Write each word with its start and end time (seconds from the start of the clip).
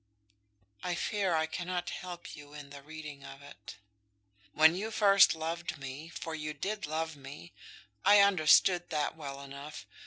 "I 0.81 0.95
fear 0.95 1.35
I 1.35 1.45
cannot 1.45 1.91
help 1.91 2.35
you 2.35 2.55
in 2.55 2.71
the 2.71 2.81
reading 2.81 3.23
of 3.23 3.43
it." 3.43 3.77
"When 4.51 4.73
you 4.73 4.89
first 4.89 5.35
loved 5.35 5.77
me; 5.77 6.09
for 6.09 6.33
you 6.33 6.55
did 6.55 6.87
love 6.87 7.15
me. 7.15 7.53
I 8.03 8.21
understood 8.21 8.89
that 8.89 9.15
well 9.15 9.41
enough. 9.43 9.85